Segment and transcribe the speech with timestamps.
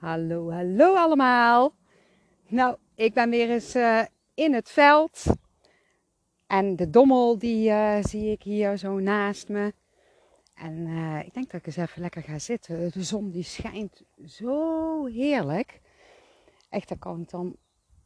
[0.00, 1.74] Hallo, hallo allemaal.
[2.48, 4.02] Nou, ik ben weer eens uh,
[4.34, 5.24] in het veld.
[6.46, 9.74] En de dommel die uh, zie ik hier zo naast me.
[10.54, 12.90] En uh, ik denk dat ik eens even lekker ga zitten.
[12.92, 15.80] De zon die schijnt zo heerlijk.
[16.68, 17.56] Echt, daar kan ik dan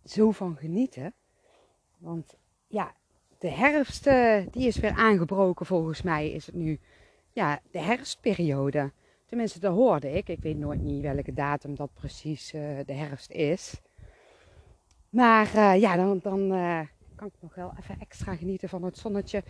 [0.04, 1.14] zo van genieten.
[1.98, 2.34] Want
[2.66, 2.95] ja,
[3.38, 4.04] de herfst
[4.50, 6.30] die is weer aangebroken volgens mij.
[6.30, 6.80] Is het nu
[7.32, 8.92] ja, de herfstperiode.
[9.35, 10.29] Tenminste, dat hoorde ik.
[10.29, 13.81] Ik weet nooit niet welke datum dat precies uh, de herfst is.
[15.08, 16.81] Maar uh, ja, dan, dan uh,
[17.14, 19.43] kan ik nog wel even extra genieten van het zonnetje.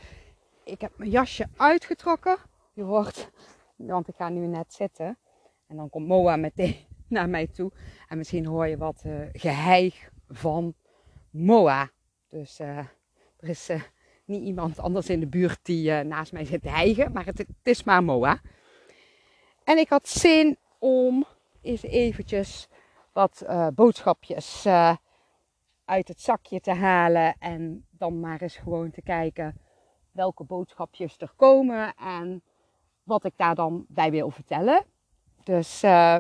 [0.65, 2.37] Ik heb mijn jasje uitgetrokken.
[2.73, 3.31] Je hoort,
[3.77, 5.19] want ik ga nu net zitten.
[5.67, 6.77] En dan komt Moa meteen
[7.09, 7.73] naar mij toe.
[8.09, 10.75] En misschien hoor je wat geheig van
[11.31, 11.91] Moa.
[12.29, 12.89] Dus er
[13.41, 13.71] is
[14.25, 17.13] niet iemand anders in de buurt die naast mij zit te hijgen.
[17.13, 18.41] Maar het is maar Moa.
[19.65, 21.27] En ik had zin om
[21.61, 22.69] eens eventjes
[23.13, 24.97] wat uh, boodschapjes uh,
[25.85, 27.37] uit het zakje te halen.
[27.39, 29.59] En dan maar eens gewoon te kijken
[30.11, 32.43] welke boodschapjes er komen en
[33.03, 34.85] wat ik daar dan bij wil vertellen.
[35.45, 36.17] Dus uh,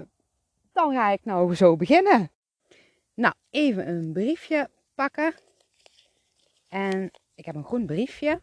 [0.72, 2.30] dan ga ik nou zo beginnen.
[3.14, 5.34] Nou, even een briefje pakken.
[6.68, 8.40] En ik heb een groen briefje.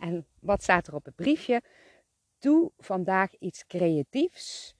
[0.00, 1.62] En wat staat er op het briefje?
[2.42, 4.74] Doe vandaag iets creatiefs.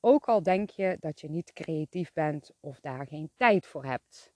[0.00, 4.32] Ook al denk je dat je niet creatief bent of daar geen tijd voor hebt.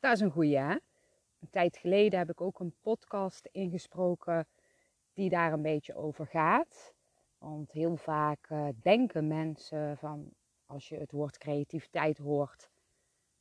[0.00, 0.70] Dat is een goeie, hè?
[1.40, 4.48] Een tijd geleden heb ik ook een podcast ingesproken
[5.12, 6.94] die daar een beetje over gaat.
[7.38, 10.30] Want heel vaak uh, denken mensen van
[10.66, 12.70] als je het woord creativiteit hoort,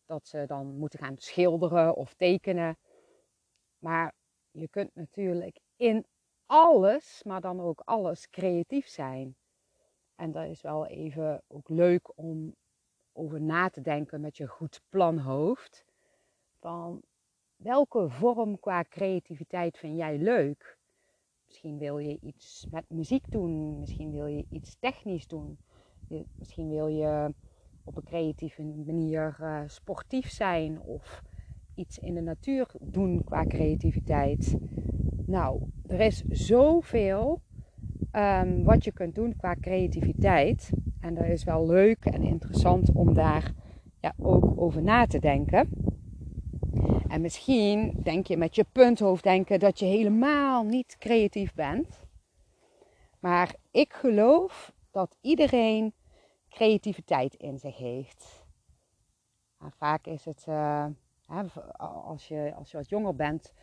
[0.06, 2.78] dat ze dan moeten gaan schilderen of tekenen.
[3.78, 4.14] Maar
[4.52, 6.06] je kunt natuurlijk in
[6.46, 9.36] alles, maar dan ook alles creatief zijn.
[10.16, 12.56] En dat is wel even ook leuk om
[13.14, 15.86] over na te denken met je goed planhoofd.
[16.60, 17.02] Van
[17.56, 20.78] welke vorm qua creativiteit vind jij leuk?
[21.46, 25.58] Misschien wil je iets met muziek doen, misschien wil je iets technisch doen,
[26.38, 27.34] misschien wil je
[27.84, 31.22] op een creatieve manier uh, sportief zijn of
[31.76, 34.58] iets in de natuur doen qua creativiteit.
[35.26, 37.42] Nou, er is zoveel
[38.12, 40.70] um, wat je kunt doen qua creativiteit.
[41.02, 43.54] En dat is wel leuk en interessant om daar
[44.00, 45.70] ja, ook over na te denken.
[47.08, 52.04] En misschien denk je met je punthoofd denken dat je helemaal niet creatief bent.
[53.20, 55.94] Maar ik geloof dat iedereen
[56.50, 58.46] creativiteit in zich heeft.
[59.58, 60.86] Maar vaak is het, uh,
[62.06, 63.54] als, je, als je wat jonger bent,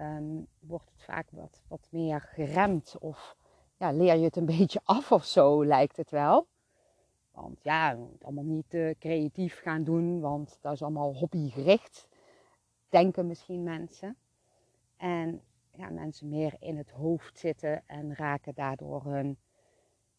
[0.00, 3.36] um, wordt het vaak wat, wat meer geremd of
[3.76, 6.46] ja, leer je het een beetje af of zo, lijkt het wel.
[7.30, 12.08] Want ja, je moet allemaal niet uh, creatief gaan doen, want dat is allemaal hobbygericht,
[12.88, 14.16] denken misschien mensen.
[14.96, 19.38] En ja, mensen meer in het hoofd zitten en raken daardoor hun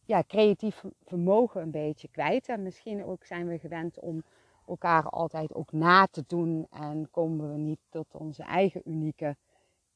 [0.05, 2.47] ja, creatief vermogen een beetje kwijt.
[2.47, 4.23] En misschien ook zijn we gewend om
[4.67, 9.35] elkaar altijd ook na te doen en komen we niet tot onze eigen unieke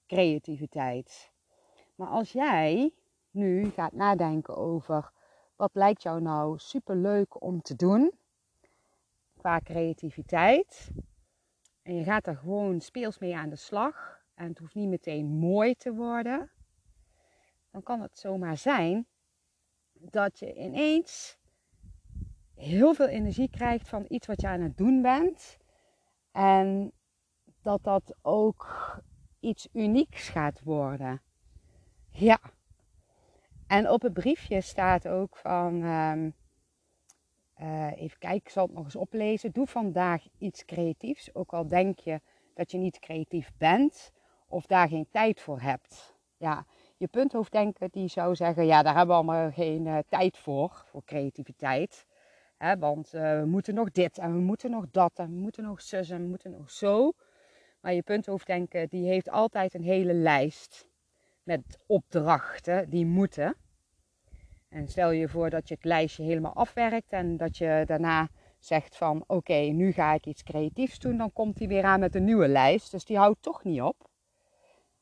[0.10, 1.32] creativiteit.
[1.96, 2.94] Maar als jij
[3.32, 5.12] nu gaat nadenken over
[5.56, 8.12] wat lijkt jou nou super leuk om te doen
[9.38, 10.92] qua creativiteit.
[11.82, 14.24] En je gaat er gewoon speels mee aan de slag.
[14.34, 16.52] En het hoeft niet meteen mooi te worden.
[17.72, 19.08] Dan kan het zomaar zijn
[19.94, 21.38] dat je ineens
[22.56, 25.58] heel veel energie krijgt van iets wat je aan het doen bent.
[26.32, 26.92] En
[27.62, 28.68] dat dat ook
[29.40, 31.22] iets unieks gaat worden.
[32.10, 32.40] Ja.
[33.68, 36.34] En op het briefje staat ook van, um,
[37.62, 39.52] uh, even kijken, ik zal het nog eens oplezen.
[39.52, 42.22] Doe vandaag iets creatiefs, ook al denk je
[42.54, 44.12] dat je niet creatief bent
[44.48, 46.18] of daar geen tijd voor hebt.
[46.38, 46.66] Ja,
[46.98, 51.04] je punthoofddenken die zou zeggen, ja, daar hebben we allemaal geen uh, tijd voor, voor
[51.04, 52.06] creativiteit.
[52.58, 55.64] Hè, want uh, we moeten nog dit en we moeten nog dat en we moeten
[55.64, 57.12] nog zus en we moeten nog zo.
[57.80, 60.88] Maar je punthoofddenken die heeft altijd een hele lijst
[61.44, 63.56] met opdrachten die moeten.
[64.70, 68.30] En stel je voor dat je het lijstje helemaal afwerkt en dat je daarna
[68.60, 72.16] zegt van oké, nu ga ik iets creatiefs doen, dan komt hij weer aan met
[72.16, 72.92] een nieuwe lijst.
[72.92, 74.10] Dus die houdt toch niet op.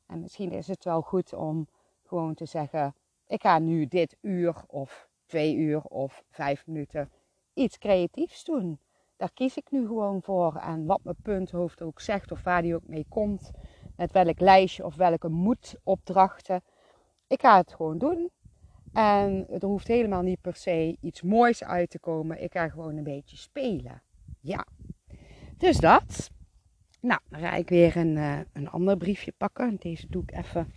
[0.06, 1.68] En misschien is het wel goed om
[2.03, 2.95] gewoon te zeggen,
[3.27, 7.12] ik ga nu dit uur of twee uur of vijf minuten
[7.53, 8.79] iets creatiefs doen
[9.18, 10.56] daar kies ik nu gewoon voor.
[10.56, 13.52] En wat mijn punthoofd ook zegt of waar die ook mee komt.
[13.96, 16.62] Met welk lijstje of welke moedopdrachten.
[17.28, 18.30] Ik ga het gewoon doen.
[18.94, 22.44] En er hoeft helemaal niet per se iets moois uit te komen.
[22.44, 24.02] Ik ga gewoon een beetje spelen.
[24.40, 24.66] Ja.
[25.58, 26.30] Dus dat.
[27.02, 29.75] Nou, dan ga ik weer een, uh, een ander briefje pakken.
[29.80, 30.74] Deze doe ik even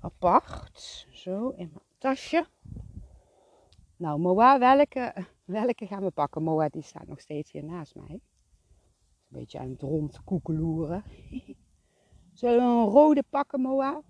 [0.00, 1.06] apart.
[1.10, 2.46] Zo, in mijn tasje.
[4.02, 5.14] Nou, Moa, welke,
[5.44, 6.42] welke gaan we pakken?
[6.42, 8.10] Moa, die staat nog steeds hier naast mij.
[8.10, 8.20] Een
[9.28, 11.04] beetje aan het rondkoekeloeren.
[12.32, 14.02] Zullen we een rode pakken, Moa?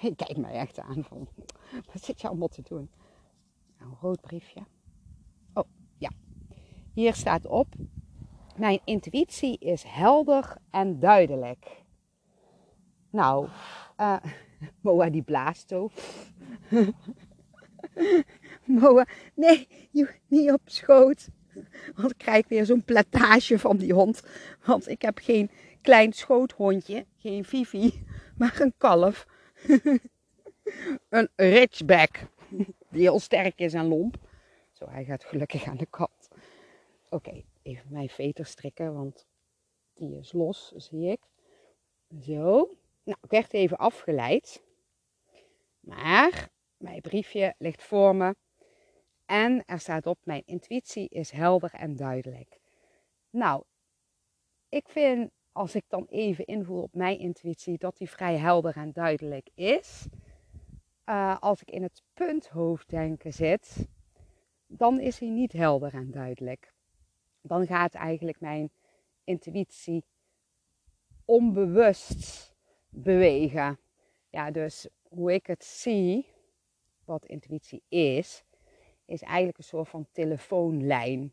[0.00, 1.28] Kijk mij echt aan van,
[1.92, 2.90] wat zit je allemaal te doen?
[3.78, 4.60] Nou, een rood briefje.
[5.54, 5.68] Oh,
[5.98, 6.10] ja.
[6.92, 7.74] Hier staat op,
[8.56, 11.84] mijn intuïtie is helder en duidelijk.
[13.10, 13.48] Nou,
[14.00, 14.16] uh,
[14.82, 15.90] Moa die blaast zo.
[18.80, 19.68] Moa, nee,
[20.28, 21.28] niet op schoot.
[21.94, 24.22] Want ik krijg weer zo'n platage van die hond.
[24.64, 25.50] Want ik heb geen
[25.82, 28.04] klein schoothondje, geen Vivi,
[28.36, 29.26] maar een kalf.
[31.08, 32.26] een ridgeback,
[32.90, 34.16] die heel sterk is en lomp.
[34.72, 36.28] Zo, hij gaat gelukkig aan de kant.
[37.08, 39.26] Oké, even mijn veter strikken, want
[39.94, 41.20] die is los, zie ik.
[42.20, 42.76] Zo.
[43.04, 44.62] Nou, ik werd even afgeleid.
[45.80, 48.34] Maar mijn briefje ligt voor me.
[49.26, 52.60] En er staat op: Mijn intuïtie is helder en duidelijk.
[53.30, 53.62] Nou,
[54.68, 58.92] ik vind als ik dan even invoel op mijn intuïtie, dat die vrij helder en
[58.92, 60.06] duidelijk is.
[61.06, 63.88] Uh, als ik in het punthoofddenken zit,
[64.66, 66.74] dan is hij niet helder en duidelijk.
[67.40, 68.70] Dan gaat eigenlijk mijn
[69.24, 70.04] intuïtie
[71.24, 72.54] onbewust
[72.88, 73.78] bewegen.
[74.30, 76.26] Ja, dus hoe ik het zie,
[77.04, 78.44] wat intuïtie is,
[79.04, 81.32] is eigenlijk een soort van telefoonlijn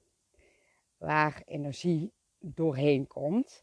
[0.97, 3.61] waar energie doorheen komt.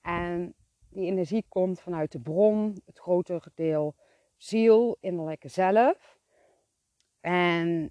[0.00, 0.54] En
[0.88, 3.94] die energie komt vanuit de bron, het grotere deel
[4.36, 6.18] ziel, innerlijke zelf.
[7.20, 7.90] En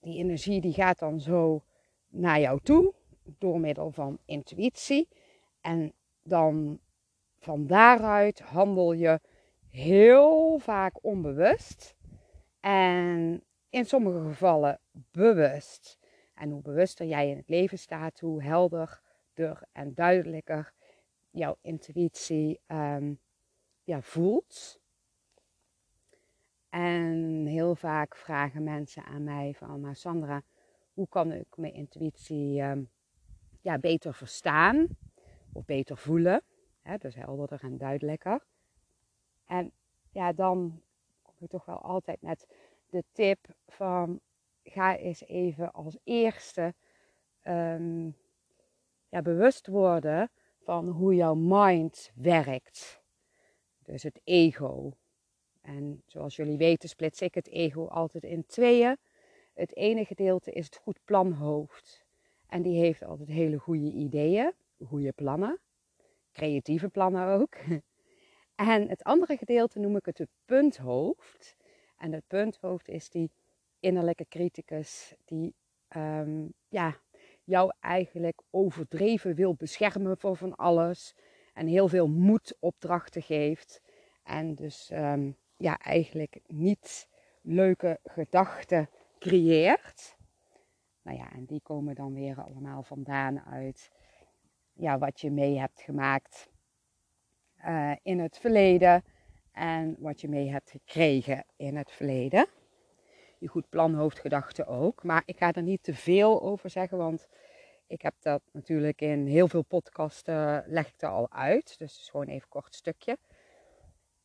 [0.00, 1.62] die energie die gaat dan zo
[2.08, 2.94] naar jou toe
[3.24, 5.08] door middel van intuïtie.
[5.60, 5.92] En
[6.22, 6.80] dan
[7.38, 9.20] van daaruit handel je
[9.68, 11.94] heel vaak onbewust.
[12.60, 14.78] En in sommige gevallen
[15.10, 15.98] bewust.
[16.34, 20.72] En hoe bewuster jij in het leven staat, hoe helderder en duidelijker
[21.30, 23.20] jouw intuïtie um,
[23.84, 24.80] ja, voelt.
[26.68, 30.42] En heel vaak vragen mensen aan mij van, maar Sandra,
[30.92, 32.90] hoe kan ik mijn intuïtie um,
[33.60, 34.86] ja, beter verstaan
[35.52, 36.42] of beter voelen?
[36.98, 38.44] Dus helderder en duidelijker.
[39.46, 39.72] En
[40.10, 40.82] ja, dan
[41.22, 42.46] kom ik toch wel altijd met
[42.92, 44.20] de tip van
[44.62, 46.74] ga eens even als eerste
[47.44, 48.16] um,
[49.08, 50.30] ja, bewust worden
[50.60, 53.02] van hoe jouw mind werkt.
[53.82, 54.92] Dus het ego.
[55.60, 58.96] En zoals jullie weten splits ik het ego altijd in tweeën.
[59.54, 62.04] Het ene gedeelte is het goed planhoofd.
[62.46, 64.52] En die heeft altijd hele goede ideeën,
[64.86, 65.60] goede plannen.
[66.32, 67.56] Creatieve plannen ook.
[68.54, 71.56] En het andere gedeelte noem ik het het punthoofd.
[72.02, 73.30] En het punthoofd is die
[73.80, 75.54] innerlijke criticus die
[75.96, 76.96] um, ja,
[77.44, 81.14] jou eigenlijk overdreven wil beschermen voor van alles.
[81.54, 83.82] En heel veel moedopdrachten geeft.
[84.22, 87.08] En dus um, ja, eigenlijk niet
[87.40, 88.88] leuke gedachten
[89.18, 90.16] creëert.
[91.02, 93.90] Nou ja, en die komen dan weer allemaal vandaan uit
[94.72, 96.50] ja, wat je mee hebt gemaakt
[97.66, 99.04] uh, in het verleden.
[99.52, 102.46] En wat je mee hebt gekregen in het verleden
[103.42, 105.02] je goed plan, hoofdgedachten ook.
[105.02, 107.26] Maar ik ga er niet te veel over zeggen, want
[107.86, 111.78] ik heb dat natuurlijk in heel veel podcasten leg ik er al uit.
[111.78, 113.18] Dus is gewoon even een kort stukje.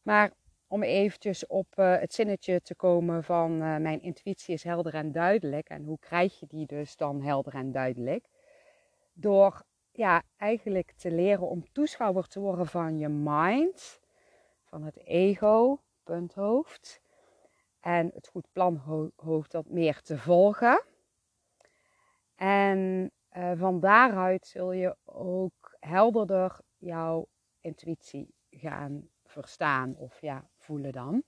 [0.02, 0.32] Maar
[0.68, 5.12] om eventjes op uh, het zinnetje te komen van uh, mijn intuïtie is helder en
[5.12, 5.70] duidelijk.
[5.70, 8.26] En hoe krijg je die dus dan helder en duidelijk?
[9.14, 14.00] Door ja, eigenlijk te leren om toeschouwer te worden van je mind,
[14.78, 17.02] van het ego, punthoofd
[17.80, 20.84] en het goed planhoofd dat meer te volgen.
[22.36, 27.28] En uh, van daaruit zul je ook helderder jouw
[27.62, 31.24] intuïtie gaan verstaan of ja, voelen dan.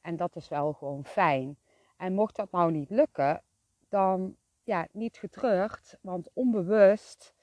[0.00, 1.58] En dat is wel gewoon fijn.
[1.96, 3.42] En mocht dat nou niet lukken,
[3.88, 7.34] dan ja, niet getreurd, want onbewust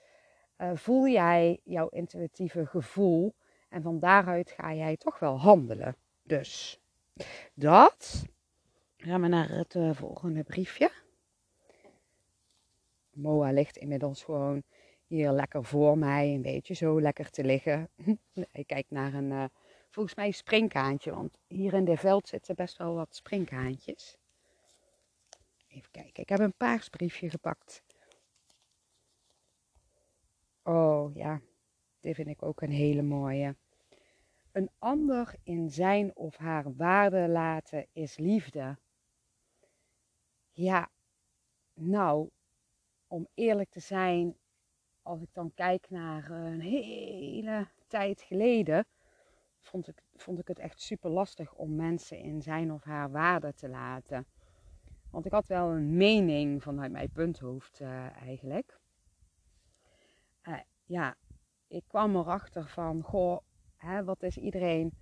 [0.57, 3.35] uh, voel jij jouw intuïtieve gevoel
[3.69, 5.95] en van daaruit ga jij toch wel handelen.
[6.23, 6.79] Dus
[7.53, 8.25] dat.
[8.97, 10.91] Gaan we naar het uh, volgende briefje.
[13.13, 14.63] Moa ligt inmiddels gewoon
[15.07, 17.89] hier lekker voor mij, een beetje zo lekker te liggen.
[18.51, 19.45] Ik kijk naar een uh,
[19.89, 21.11] volgens mij springkaantje.
[21.11, 24.17] Want hier in de veld zitten best wel wat springkaantjes.
[25.67, 27.83] Even kijken, ik heb een paarsbriefje gepakt.
[30.63, 31.41] Oh ja,
[32.07, 33.55] dit vind ik ook een hele mooie.
[34.51, 38.77] Een ander in zijn of haar waarde laten is liefde.
[40.51, 40.89] Ja,
[41.73, 42.29] nou,
[43.07, 44.37] om eerlijk te zijn,
[45.01, 48.85] als ik dan kijk naar een hele tijd geleden,
[49.59, 53.53] vond ik, vond ik het echt super lastig om mensen in zijn of haar waarde
[53.53, 54.25] te laten.
[55.11, 58.79] Want ik had wel een mening vanuit mijn punthoofd uh, eigenlijk.
[60.43, 61.15] Uh, ja,
[61.67, 63.39] ik kwam erachter van, goh,
[63.75, 64.93] hè, wat is iedereen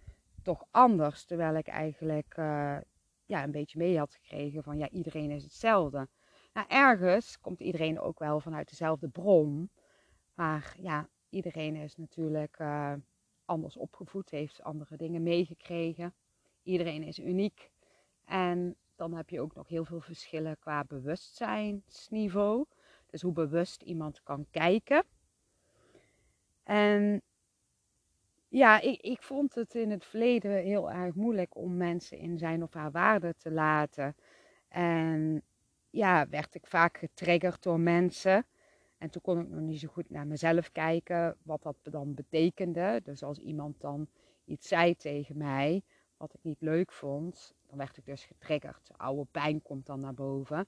[0.43, 1.25] toch anders?
[1.25, 2.77] Terwijl ik eigenlijk uh,
[3.25, 6.07] ja, een beetje mee had gekregen van, ja, iedereen is hetzelfde.
[6.53, 9.69] Nou, ergens komt iedereen ook wel vanuit dezelfde bron.
[10.34, 12.93] Maar ja, iedereen is natuurlijk uh,
[13.45, 16.13] anders opgevoed, heeft andere dingen meegekregen.
[16.63, 17.72] Iedereen is uniek.
[18.25, 22.65] En dan heb je ook nog heel veel verschillen qua bewustzijnsniveau.
[23.10, 25.03] Dus hoe bewust iemand kan kijken.
[26.65, 27.22] En
[28.48, 32.63] ja, ik, ik vond het in het verleden heel erg moeilijk om mensen in zijn
[32.63, 34.15] of haar waarde te laten.
[34.67, 35.41] En
[35.89, 38.45] ja, werd ik vaak getriggerd door mensen.
[38.98, 43.01] En toen kon ik nog niet zo goed naar mezelf kijken, wat dat dan betekende.
[43.03, 44.07] Dus als iemand dan
[44.45, 45.84] iets zei tegen mij,
[46.17, 48.89] wat ik niet leuk vond, dan werd ik dus getriggerd.
[48.98, 50.67] Oude pijn komt dan naar boven.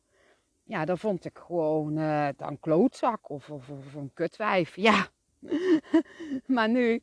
[0.63, 4.75] Ja, dan vond ik gewoon uh, dan klootzak of, of, of, een kutwijf.
[4.75, 5.08] Ja.
[6.56, 7.01] maar nu,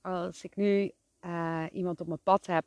[0.00, 0.90] als ik nu
[1.24, 2.64] uh, iemand op mijn pad heb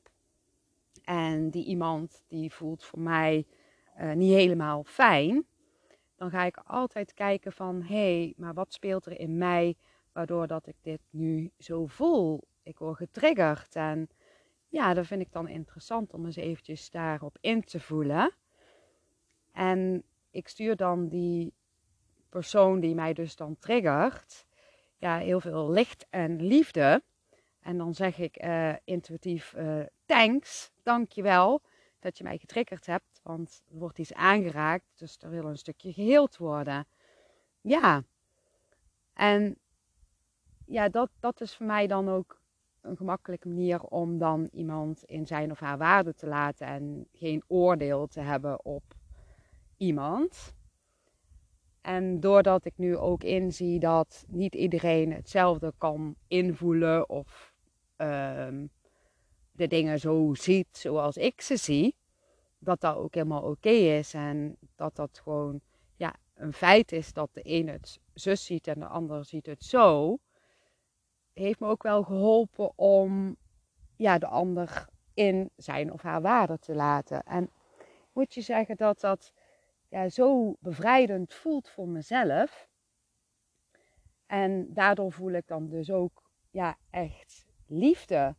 [1.03, 3.45] en die iemand die voelt voor mij
[3.99, 5.45] uh, niet helemaal fijn,
[6.15, 9.75] dan ga ik altijd kijken van hé, hey, maar wat speelt er in mij
[10.11, 12.43] waardoor dat ik dit nu zo voel?
[12.63, 14.09] Ik word getriggerd en
[14.67, 18.31] ja, dat vind ik dan interessant om eens eventjes daarop in te voelen.
[19.51, 21.53] En ik stuur dan die
[22.29, 24.45] persoon die mij dus dan triggert,
[25.01, 27.03] ja, heel veel licht en liefde.
[27.59, 31.61] En dan zeg ik uh, intuïtief uh, thanks, dankjewel
[31.99, 35.93] dat je mij getriggerd hebt, want er wordt iets aangeraakt, dus er wil een stukje
[35.93, 36.87] geheeld worden.
[37.61, 38.03] Ja,
[39.13, 39.57] en
[40.65, 42.41] ja, dat, dat is voor mij dan ook
[42.81, 47.43] een gemakkelijke manier om dan iemand in zijn of haar waarde te laten en geen
[47.47, 48.83] oordeel te hebben op
[49.77, 50.53] iemand.
[51.81, 57.53] En doordat ik nu ook inzie dat niet iedereen hetzelfde kan invoelen of
[57.97, 58.69] um,
[59.51, 61.95] de dingen zo ziet zoals ik ze zie,
[62.59, 64.13] dat dat ook helemaal oké is.
[64.13, 65.61] En dat dat gewoon
[65.95, 69.63] ja, een feit is dat de een het zus ziet en de ander ziet het
[69.63, 70.17] zo.
[71.33, 73.35] Heeft me ook wel geholpen om
[73.95, 77.23] ja, de ander in zijn of haar waarde te laten.
[77.23, 77.49] En
[78.13, 79.33] moet je zeggen dat dat
[79.91, 82.69] ja, zo bevrijdend voelt voor mezelf.
[84.25, 88.35] En daardoor voel ik dan dus ook ja, echt liefde.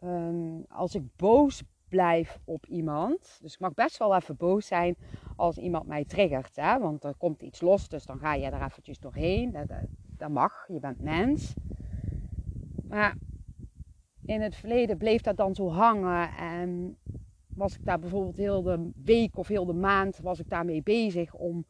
[0.00, 3.38] Um, als ik boos blijf op iemand.
[3.42, 4.96] Dus ik mag best wel even boos zijn
[5.36, 6.56] als iemand mij triggert.
[6.56, 6.78] Hè?
[6.78, 9.50] Want er komt iets los, dus dan ga je er eventjes doorheen.
[9.50, 11.54] Dat, dat, dat mag, je bent mens.
[12.88, 13.16] Maar
[14.24, 16.36] in het verleden bleef dat dan zo hangen.
[16.36, 16.98] En
[17.56, 21.34] was ik daar bijvoorbeeld heel de week of heel de maand was ik daarmee bezig
[21.34, 21.66] om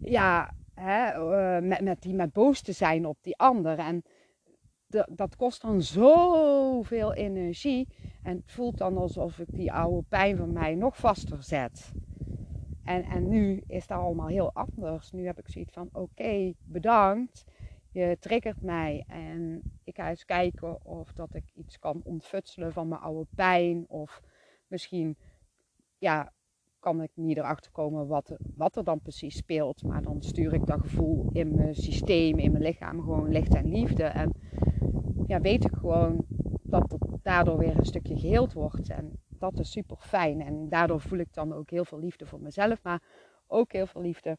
[0.00, 3.78] ja, hè, uh, met, met, die, met boos te zijn op die ander.
[3.78, 4.02] En
[5.08, 7.88] dat kost dan zoveel energie.
[8.22, 11.92] En het voelt dan alsof ik die oude pijn van mij nog vaster zet.
[12.84, 15.10] En, en nu is dat allemaal heel anders.
[15.10, 17.44] Nu heb ik zoiets van: oké, bedankt.
[17.90, 19.04] Je triggert mij.
[19.06, 23.84] En ik ga eens kijken of dat ik iets kan ontfutselen van mijn oude pijn.
[23.88, 24.20] Of
[24.68, 25.16] misschien
[25.98, 26.32] ja,
[26.78, 29.82] kan ik niet erachter komen wat, wat er dan precies speelt.
[29.82, 33.68] Maar dan stuur ik dat gevoel in mijn systeem, in mijn lichaam gewoon licht en
[33.68, 34.04] liefde.
[34.04, 34.32] En
[35.26, 36.24] ja, weet ik gewoon
[36.62, 38.90] dat het daardoor weer een stukje geheeld wordt.
[38.90, 40.40] En dat is super fijn.
[40.40, 43.02] En daardoor voel ik dan ook heel veel liefde voor mezelf, maar
[43.46, 44.38] ook heel veel liefde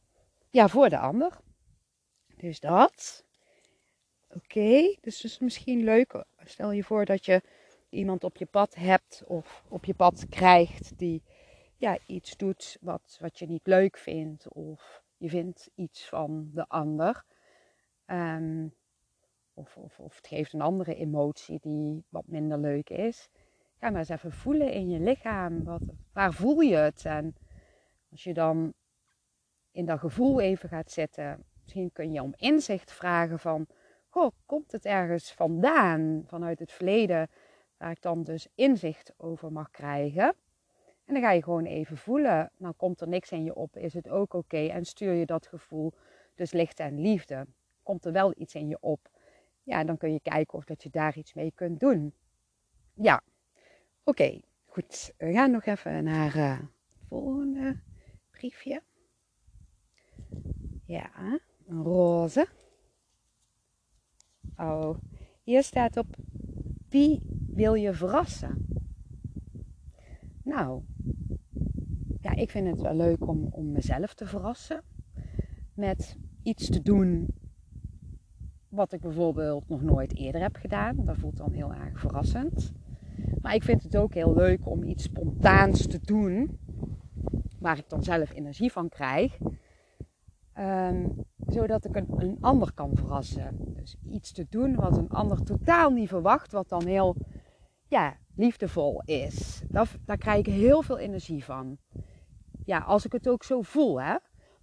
[0.49, 1.39] ja, voor de ander.
[2.37, 3.25] Dus dat.
[4.29, 6.25] Oké, dus het is misschien leuk.
[6.37, 7.41] Stel je voor dat je
[7.89, 11.23] iemand op je pad hebt of op je pad krijgt die
[11.79, 14.47] ja, iets doet wat, wat je niet leuk vindt.
[14.53, 17.23] Of je vindt iets van de ander.
[18.05, 18.73] Um,
[19.53, 23.29] of, of, of het geeft een andere emotie die wat minder leuk is.
[23.77, 25.63] Ga maar eens even voelen in je lichaam.
[25.63, 25.81] Wat,
[26.13, 27.05] waar voel je het?
[27.05, 27.35] En
[28.11, 28.73] als je dan
[29.71, 33.67] in dat gevoel even gaat zitten, misschien kun je om inzicht vragen van,
[34.09, 37.29] goh, komt het ergens vandaan, vanuit het verleden,
[37.79, 40.35] waar ik dan dus inzicht over mag krijgen.
[41.05, 42.51] En dan ga je gewoon even voelen.
[42.57, 44.67] Nou komt er niks in je op, is het ook oké?
[44.67, 45.93] En stuur je dat gevoel,
[46.35, 47.45] dus licht en liefde.
[47.83, 49.09] Komt er wel iets in je op?
[49.63, 52.13] Ja, dan kun je kijken of dat je daar iets mee kunt doen.
[52.93, 53.21] Ja,
[54.03, 55.13] oké, goed.
[55.17, 57.79] We gaan nog even naar uh, het volgende
[58.31, 58.81] briefje.
[60.85, 62.47] Ja, een roze.
[64.57, 64.97] Oh,
[65.43, 66.07] hier staat op:
[66.89, 68.65] Wie wil je verrassen?
[70.43, 70.81] Nou,
[72.21, 74.83] ja, ik vind het wel leuk om, om mezelf te verrassen.
[75.73, 77.27] Met iets te doen
[78.69, 81.05] wat ik bijvoorbeeld nog nooit eerder heb gedaan.
[81.05, 82.71] Dat voelt dan heel erg verrassend.
[83.41, 86.59] Maar ik vind het ook heel leuk om iets spontaans te doen.
[87.59, 89.37] Waar ik dan zelf energie van krijg.
[90.53, 91.07] Ehm,
[91.47, 93.55] zodat ik een, een, ander kan verrassen.
[93.75, 96.51] Dus iets te doen wat een ander totaal niet verwacht.
[96.51, 97.15] Wat dan heel
[97.89, 99.61] ja, liefdevol is.
[99.67, 101.77] Daar, daar krijg ik heel veel energie van.
[102.65, 104.15] Ja, als ik het ook zo voel, hè.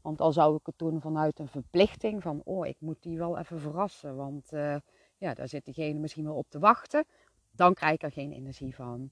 [0.03, 3.39] Want al zou ik het doen vanuit een verplichting van, oh, ik moet die wel
[3.39, 4.17] even verrassen.
[4.17, 4.77] Want uh,
[5.19, 7.05] ja, daar zit diegene misschien wel op te wachten.
[7.51, 9.11] Dan krijg ik er geen energie van.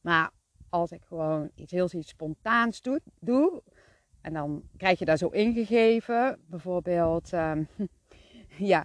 [0.00, 0.30] Maar
[0.68, 3.62] als ik gewoon iets heel iets spontaans doe, doe
[4.20, 6.40] en dan krijg je daar zo ingegeven.
[6.46, 7.68] Bijvoorbeeld, um,
[8.72, 8.84] ja,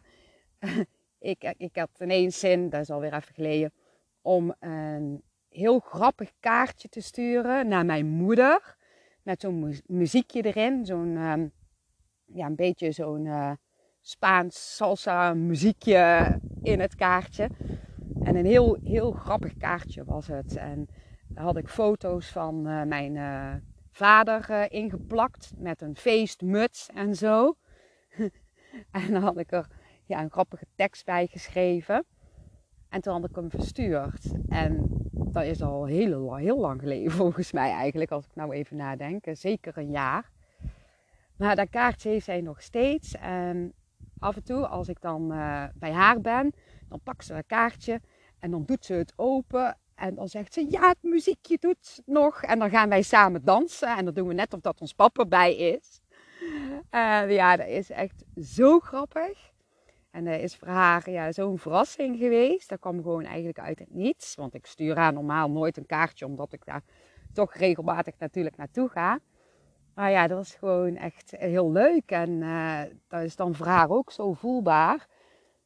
[1.19, 3.71] ik, ik had ineens zin, dat is alweer even geleden,
[4.25, 8.77] om een heel grappig kaartje te sturen naar mijn moeder.
[9.23, 10.85] Met zo'n muziekje erin.
[10.85, 11.51] Zo'n, um,
[12.25, 13.51] ja, een beetje zo'n uh,
[14.01, 17.49] Spaans salsa muziekje in het kaartje.
[18.23, 20.55] En een heel, heel grappig kaartje was het.
[20.55, 20.87] En
[21.27, 23.53] daar had ik foto's van uh, mijn uh,
[23.91, 27.55] vader ingeplakt met een feestmuts en zo.
[28.91, 29.67] en dan had ik er
[30.05, 32.05] ja, een grappige tekst bij geschreven.
[32.95, 34.25] En toen had ik hem verstuurd.
[34.49, 38.77] En dat is al heel, heel lang geleden volgens mij eigenlijk, als ik nou even
[38.77, 39.25] nadenk.
[39.31, 40.31] Zeker een jaar.
[41.37, 43.15] Maar dat kaartje heeft zij nog steeds.
[43.15, 43.73] En
[44.19, 46.53] af en toe, als ik dan uh, bij haar ben,
[46.89, 48.01] dan pakt ze dat kaartje
[48.39, 49.77] en dan doet ze het open.
[49.95, 52.41] En dan zegt ze, ja, het muziekje doet nog.
[52.41, 53.97] En dan gaan wij samen dansen.
[53.97, 56.01] En dan doen we net of dat ons papa bij is.
[56.91, 59.53] Uh, ja, dat is echt zo grappig.
[60.15, 62.69] En dat is voor haar ja, zo'n verrassing geweest.
[62.69, 64.35] Dat kwam gewoon eigenlijk uit het niets.
[64.35, 66.83] Want ik stuur haar normaal nooit een kaartje, omdat ik daar
[67.33, 69.19] toch regelmatig natuurlijk naartoe ga.
[69.93, 72.11] Maar ja, dat was gewoon echt heel leuk.
[72.11, 75.07] En uh, dat is dan voor haar ook zo voelbaar.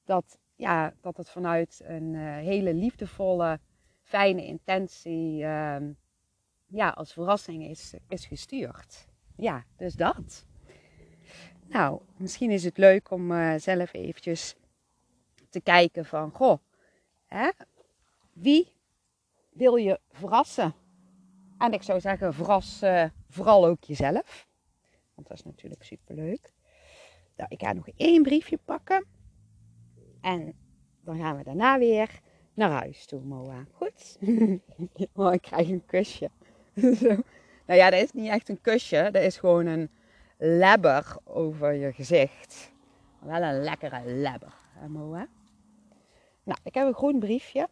[0.03, 3.59] Dat, ja, dat het vanuit een hele liefdevolle,
[4.01, 5.75] fijne intentie uh,
[6.67, 9.07] ja, als verrassing is, is gestuurd.
[9.35, 10.45] Ja, dus dat.
[11.69, 14.55] Nou, misschien is het leuk om uh, zelf eventjes
[15.49, 16.57] te kijken van, goh,
[17.25, 17.49] hè,
[18.33, 18.71] wie
[19.49, 20.73] wil je verrassen?
[21.57, 24.47] En ik zou zeggen, verras uh, vooral ook jezelf.
[25.15, 26.53] Want dat is natuurlijk superleuk.
[27.35, 29.05] Nou, ik ga nog één briefje pakken.
[30.21, 30.53] En
[31.01, 32.19] dan gaan we daarna weer
[32.53, 33.65] naar huis toe, Moa.
[33.71, 34.17] Goed?
[35.13, 36.29] oh, ik krijg een kusje.
[37.65, 39.09] Nou ja, dat is niet echt een kusje.
[39.11, 39.89] Dat is gewoon een
[40.41, 42.71] lebber over je gezicht.
[43.19, 45.25] Wel een lekkere lebber, hè?
[46.43, 47.69] Nou, ik heb een groen briefje.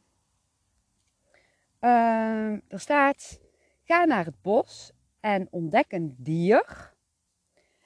[1.81, 3.39] Uh, er staat:
[3.83, 6.93] Ga naar het bos en ontdek een dier.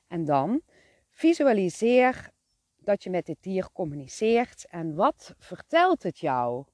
[0.07, 0.61] En dan
[1.09, 2.29] visualiseer
[2.77, 4.65] dat je met dit dier communiceert.
[4.69, 6.65] En wat vertelt het jou?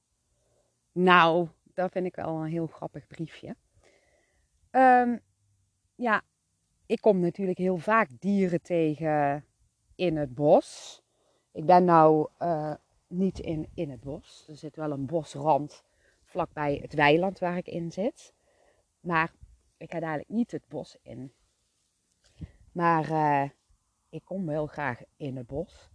[0.92, 3.56] Nou, dat vind ik wel een heel grappig briefje.
[4.70, 5.20] Um,
[5.94, 6.22] ja,
[6.88, 9.44] ik kom natuurlijk heel vaak dieren tegen
[9.94, 11.00] in het bos.
[11.52, 12.74] Ik ben nou uh,
[13.06, 14.44] niet in, in het bos.
[14.48, 15.84] Er zit wel een bosrand
[16.24, 18.34] vlakbij het weiland waar ik in zit.
[19.00, 19.32] Maar
[19.76, 21.32] ik ga dadelijk niet het bos in.
[22.72, 23.50] Maar uh,
[24.08, 25.88] ik kom wel graag in het bos.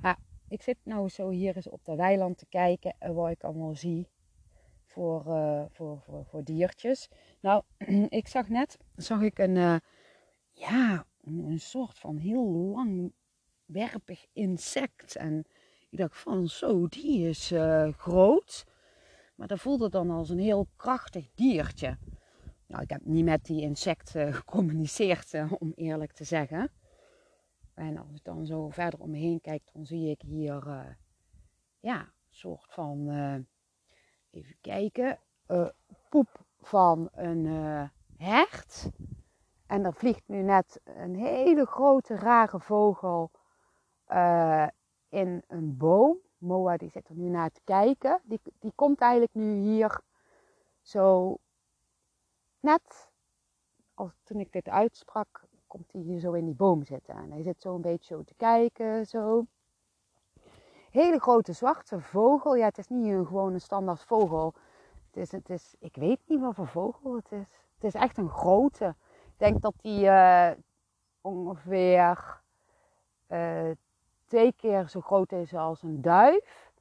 [0.00, 3.44] Maar ik zit nou zo hier eens op de weiland te kijken en wat ik
[3.44, 4.08] allemaal zie
[4.84, 7.08] voor, uh, voor, voor, voor diertjes.
[7.40, 7.62] Nou,
[8.08, 9.80] ik zag net, zag ik een,
[10.58, 12.74] ja, een, soort van heel
[13.66, 15.16] langwerpig insect.
[15.16, 15.44] En
[15.88, 18.66] ik dacht van zo, die is uh, groot.
[19.34, 21.98] Maar dat voelde dan als een heel krachtig diertje.
[22.66, 26.70] Nou, ik heb niet met die insecten gecommuniceerd, om eerlijk te zeggen.
[27.74, 30.80] En als ik dan zo verder om me heen kijk, dan zie ik hier uh,
[31.80, 33.34] ja, een soort van, uh,
[34.30, 35.18] even kijken,
[35.48, 35.68] uh,
[36.08, 37.46] poep van een
[38.16, 38.90] hert.
[39.68, 43.30] En er vliegt nu net een hele grote rare vogel
[45.08, 46.18] in een boom.
[46.38, 48.20] Moa die zit er nu naar te kijken.
[48.24, 50.00] Die, die komt eigenlijk nu hier
[50.80, 51.36] zo
[52.60, 53.10] net
[53.94, 57.14] als toen ik dit uitsprak, komt hij hier zo in die boom zitten.
[57.14, 59.46] En hij zit zo een beetje zo te kijken, zo.
[60.90, 62.54] Hele grote zwarte vogel.
[62.54, 64.54] Ja, het is niet een gewone standaard vogel.
[65.06, 67.46] Het is, het is, ik weet niet wat voor vogel het is.
[67.74, 68.94] Het is echt een grote.
[69.38, 70.50] Denk dat die uh,
[71.20, 72.40] ongeveer
[73.28, 73.70] uh,
[74.24, 76.72] twee keer zo groot is als een duif.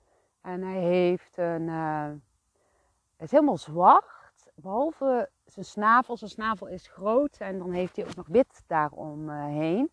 [0.41, 1.67] En hij heeft een.
[1.67, 4.51] Het is helemaal zwart.
[4.55, 6.17] Behalve zijn snavel.
[6.17, 9.91] Zijn snavel is groot en dan heeft hij ook nog wit daaromheen.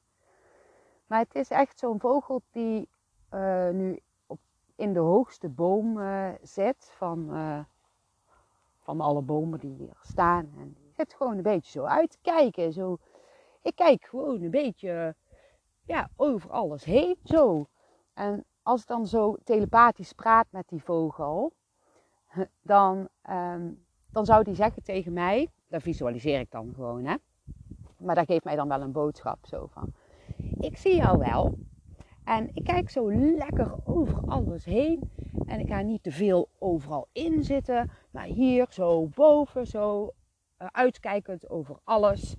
[1.06, 2.88] Maar het is echt zo'n vogel die
[3.72, 4.40] nu op,
[4.74, 6.00] in de hoogste boom
[6.42, 7.30] zit van,
[8.78, 10.52] van alle bomen die hier staan.
[10.58, 12.72] En zit gewoon een beetje zo uit te kijken.
[12.72, 12.98] Zo,
[13.62, 15.14] ik kijk gewoon een beetje
[15.84, 17.16] ja, over alles heen.
[17.24, 17.68] Zo.
[18.14, 21.52] En als ik dan zo telepathisch praat met die vogel,
[22.62, 27.14] dan um, dan zou die zeggen tegen mij, dat visualiseer ik dan gewoon, hè.
[27.96, 29.92] Maar dat geeft mij dan wel een boodschap zo van,
[30.60, 31.58] ik zie jou wel.
[32.24, 35.10] En ik kijk zo lekker over alles heen.
[35.46, 37.90] En ik ga niet te veel overal in zitten.
[38.10, 40.12] Maar hier zo boven, zo
[40.72, 42.34] uitkijkend over alles,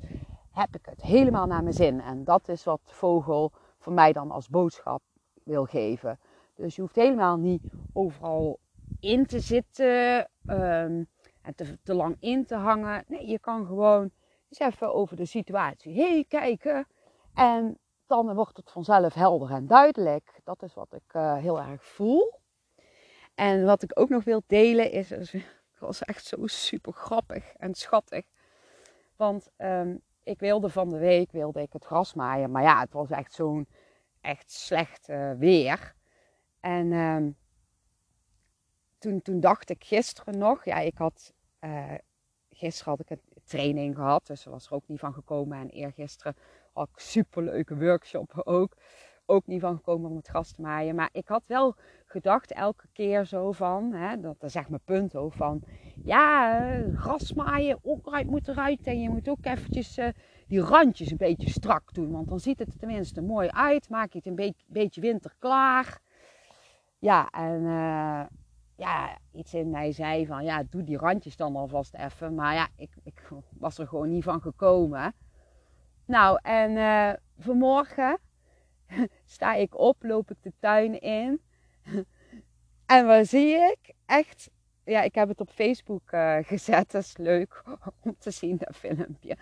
[0.51, 2.01] heb ik het helemaal naar mijn zin.
[2.01, 5.01] En dat is wat vogel voor mij dan als boodschap
[5.43, 6.19] wil geven.
[6.55, 8.59] Dus je hoeft helemaal niet overal
[8.99, 10.29] in te zitten.
[10.47, 11.07] Um,
[11.45, 13.03] en te, te lang in te hangen.
[13.07, 14.11] Nee, je kan gewoon
[14.49, 16.88] eens even over de situatie heen kijken.
[17.33, 20.39] En dan wordt het vanzelf helder en duidelijk.
[20.43, 22.39] Dat is wat ik uh, heel erg voel.
[23.35, 25.35] En wat ik ook nog wil delen is,
[25.79, 28.25] was echt zo super grappig en schattig.
[29.15, 32.51] Want um, ik wilde van de week wilde ik het gras maaien.
[32.51, 33.67] Maar ja, het was echt zo'n
[34.21, 35.95] echt slecht uh, weer.
[36.59, 37.38] En um,
[38.97, 41.93] toen, toen dacht ik gisteren nog, ja, ik had uh,
[42.49, 45.59] gisteren had ik een training gehad, dus was er ook niet van gekomen.
[45.59, 46.35] En eergisteren
[46.73, 48.75] had ik superleuke workshop ook.
[49.25, 50.95] Ook niet van gekomen om het gras te maaien.
[50.95, 55.15] Maar ik had wel gedacht elke keer zo van, hè, dat is echt mijn punt
[55.15, 55.61] ook, van
[56.03, 56.59] ja,
[56.95, 58.88] gras maaien, onkruid moet eruit.
[58.88, 60.07] En je moet ook eventjes uh,
[60.47, 62.11] die randjes een beetje strak doen.
[62.11, 63.89] Want dan ziet het er tenminste mooi uit.
[63.89, 65.99] Maak je het een beetje, winterklaar.
[66.99, 68.23] Ja, en uh,
[68.75, 72.35] ja, iets in mij zei van ja, doe die randjes dan alvast even.
[72.35, 73.21] Maar ja, ik, ik
[73.57, 75.13] was er gewoon niet van gekomen.
[76.05, 78.19] Nou, en vanmorgen
[79.25, 81.41] sta ik op, loop ik de tuin in.
[82.85, 83.93] en wat zie ik?
[84.05, 84.49] Echt,
[84.83, 86.91] ja, ik heb het op Facebook uh, gezet.
[86.91, 87.63] Dat is leuk
[88.03, 89.37] om te zien, dat filmpje.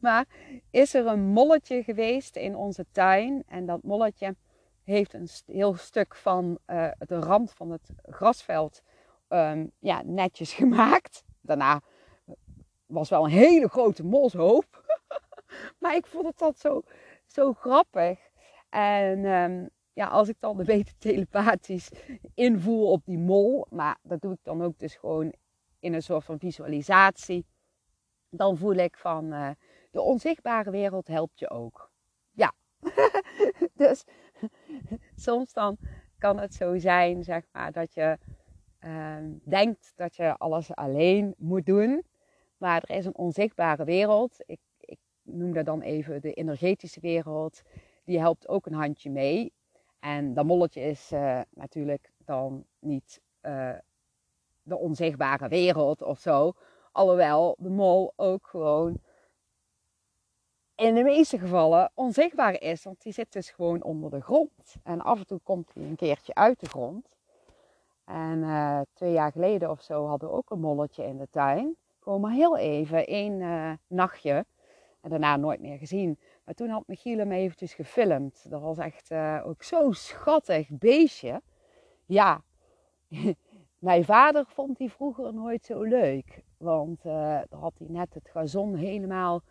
[0.00, 0.26] Maar
[0.70, 3.42] is er een molletje geweest in onze tuin.
[3.46, 4.36] En dat molletje
[4.84, 8.82] heeft een heel stuk van uh, de rand van het grasveld
[9.28, 11.24] um, ja, netjes gemaakt.
[11.40, 11.80] Daarna
[12.86, 14.84] was wel een hele grote molshoop.
[15.80, 16.82] maar ik vond het dat zo,
[17.26, 18.18] zo grappig.
[18.76, 21.90] En um, ja, als ik dan de beter telepathisch
[22.34, 25.32] invoer op die mol, maar dat doe ik dan ook dus gewoon
[25.80, 27.46] in een soort van visualisatie,
[28.30, 29.50] dan voel ik van uh,
[29.90, 31.90] de onzichtbare wereld helpt je ook.
[32.32, 32.52] Ja,
[33.74, 34.04] dus
[35.26, 35.76] soms dan
[36.18, 38.18] kan het zo zijn, zeg maar, dat je
[38.80, 42.04] uh, denkt dat je alles alleen moet doen.
[42.56, 44.36] Maar er is een onzichtbare wereld.
[44.46, 47.62] Ik, ik noem dat dan even de energetische wereld.
[48.06, 49.52] Die helpt ook een handje mee.
[50.00, 53.72] En dat molletje is uh, natuurlijk dan niet uh,
[54.62, 56.52] de onzichtbare wereld of zo.
[56.92, 59.00] Alhoewel de mol ook gewoon
[60.74, 62.84] in de meeste gevallen onzichtbaar is.
[62.84, 64.76] Want die zit dus gewoon onder de grond.
[64.82, 67.08] En af en toe komt hij een keertje uit de grond.
[68.04, 71.76] En uh, twee jaar geleden of zo hadden we ook een molletje in de tuin.
[72.00, 73.38] Gewoon maar heel even, één
[73.86, 74.46] nachtje.
[75.00, 76.18] En daarna nooit meer gezien.
[76.46, 78.50] Maar toen had Michiel hem eventjes gefilmd.
[78.50, 81.42] Dat was echt uh, ook zo'n schattig beestje.
[82.04, 82.42] Ja,
[83.78, 86.44] mijn vader vond die vroeger nooit zo leuk.
[86.56, 89.42] Want dan had hij net het gazon helemaal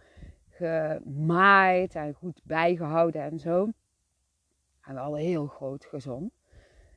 [0.50, 3.70] gemaaid en goed bijgehouden en zo.
[4.82, 6.32] En we hadden een heel groot gazon.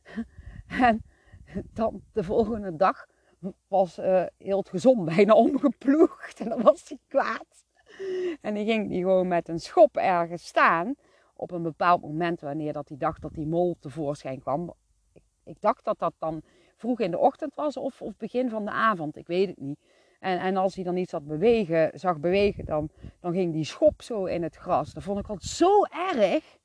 [0.67, 1.03] en
[1.73, 3.07] dan de volgende dag
[3.69, 6.41] was uh, heel het gezond bijna omgeploegd.
[6.41, 7.67] En dan was hij kwaad.
[8.41, 10.95] En dan ging hij gewoon met een schop ergens staan.
[11.35, 14.75] Op een bepaald moment wanneer dat hij dacht dat die mol tevoorschijn kwam.
[15.13, 16.43] Ik, ik dacht dat dat dan
[16.77, 19.17] vroeg in de ochtend was of, of begin van de avond.
[19.17, 19.79] Ik weet het niet.
[20.19, 24.03] En, en als hij dan iets had bewegen, zag bewegen, dan, dan ging die schop
[24.03, 24.93] zo in het gras.
[24.93, 26.59] Dat vond ik altijd zo erg.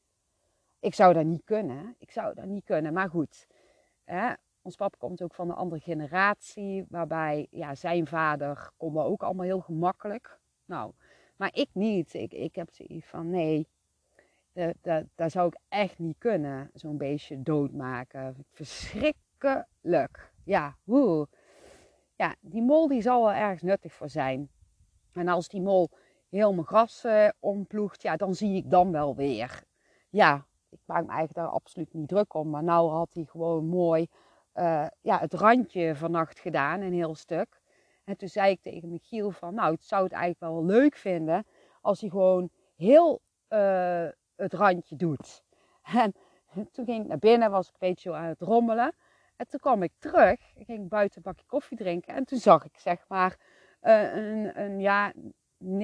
[0.80, 1.96] Ik zou dat niet kunnen.
[2.00, 2.94] Ik zou dat niet kunnen.
[2.94, 3.48] Maar goed,
[4.04, 9.06] Hè, ons papa komt ook van een andere generatie, waarbij ja, zijn vader kon dat
[9.06, 10.40] ook allemaal heel gemakkelijk.
[10.66, 10.94] Nou,
[11.44, 12.14] maar ik niet.
[12.14, 13.68] Ik, ik heb zoiets van nee,
[14.54, 18.46] dat, dat, zou ik echt niet kunnen, zo'n beestje doodmaken.
[18.52, 20.32] Verschrikkelijk.
[20.44, 21.28] Ja, woe.
[22.16, 24.50] Ja, die mol die zal wel ergens nuttig voor zijn.
[25.14, 25.90] En als die mol
[26.30, 29.64] heel mijn gras uh, omploegt, ja, dan zie ik dan wel weer.
[30.10, 32.50] Ja, ik maak me eigenlijk daar absoluut niet druk om.
[32.50, 34.08] Maar nou had hij gewoon mooi
[34.56, 37.62] uh, ja, het randje vannacht gedaan, een heel stuk.
[38.04, 41.46] En toen zei ik tegen Michiel van, nou, het zou het eigenlijk wel leuk vinden
[41.82, 45.44] als hij gewoon heel uh, het randje doet.
[46.56, 48.94] En toen ging ik naar binnen, was ik een beetje aan het rommelen.
[49.36, 52.16] En toen kwam ik terug, ging buiten een bakje koffie drinken.
[52.16, 53.38] En toen zag ik zeg maar
[53.82, 55.14] uh, een, een, ja,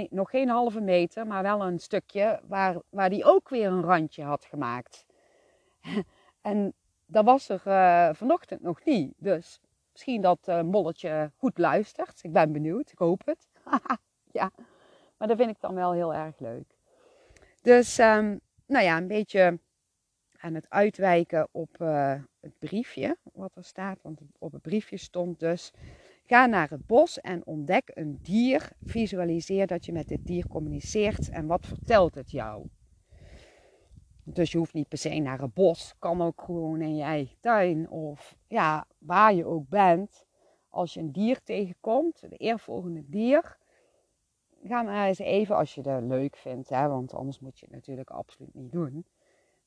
[0.10, 4.24] nog geen halve meter, maar wel een stukje waar, waar die ook weer een randje
[4.24, 5.06] had gemaakt.
[6.42, 6.74] en
[7.06, 9.14] dat was er uh, vanochtend nog niet.
[9.18, 9.62] Dus
[10.00, 12.20] misschien dat uh, molletje goed luistert.
[12.24, 13.48] Ik ben benieuwd, ik hoop het.
[14.40, 14.52] ja,
[15.18, 16.76] maar dat vind ik dan wel heel erg leuk.
[17.62, 19.60] Dus, um, nou ja, een beetje
[20.38, 24.00] aan het uitwijken op uh, het briefje wat er staat.
[24.02, 25.72] Want op het briefje stond dus:
[26.26, 28.70] ga naar het bos en ontdek een dier.
[28.86, 32.68] Visualiseer dat je met dit dier communiceert en wat vertelt het jou.
[34.34, 35.96] Dus je hoeft niet per se naar het bos.
[36.00, 40.26] Kan ook gewoon in je eigen tuin of ja, waar je ook bent.
[40.70, 43.58] Als je een dier tegenkomt, de eervolgende dier,
[44.64, 47.76] ga maar eens even, als je dat leuk vindt, hè, want anders moet je het
[47.76, 49.06] natuurlijk absoluut niet doen.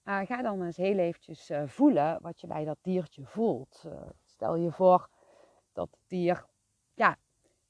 [0.04, 3.82] Uh, ga dan eens heel eventjes uh, voelen wat je bij dat diertje voelt.
[3.86, 3.92] Uh,
[4.24, 5.08] stel je voor
[5.72, 6.46] dat het dier
[6.94, 7.16] ja,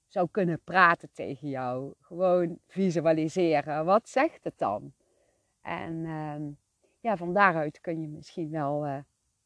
[0.07, 1.95] zou kunnen praten tegen jou.
[2.01, 3.85] Gewoon visualiseren.
[3.85, 4.93] Wat zegt het dan?
[5.61, 6.51] En ehm,
[7.03, 8.87] ja, van daaruit kun je misschien wel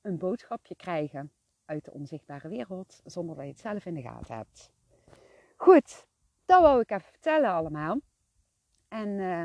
[0.00, 1.32] een boodschapje krijgen
[1.64, 4.70] uit de onzichtbare wereld, zonder dat je het zelf in de gaten hebt.
[5.56, 6.06] Goed,
[6.44, 8.00] dat wou ik even vertellen allemaal.
[8.88, 9.40] En, uh,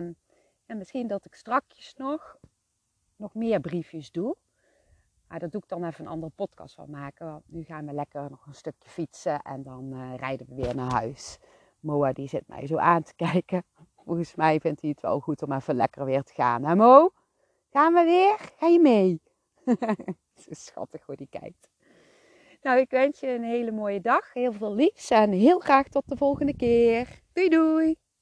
[0.65, 2.37] en misschien dat ik strakjes nog,
[3.15, 4.35] nog meer briefjes doe.
[5.27, 7.25] Maar daar doe ik dan even een andere podcast van maken.
[7.25, 10.75] Want nu gaan we lekker nog een stukje fietsen en dan uh, rijden we weer
[10.75, 11.39] naar huis.
[11.79, 13.63] Moa die zit mij zo aan te kijken.
[13.95, 16.63] Volgens mij vindt hij het wel goed om even lekker weer te gaan.
[16.63, 17.11] Hè Mo?
[17.73, 18.37] Gaan we weer?
[18.57, 19.21] Ga je mee?
[20.63, 21.69] Schattig hoe die kijkt.
[22.61, 24.33] Nou, ik wens je een hele mooie dag.
[24.33, 27.21] Heel veel liefs en heel graag tot de volgende keer.
[27.33, 27.95] Doei doei!